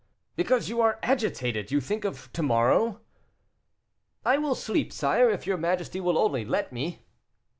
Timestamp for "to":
2.33-2.41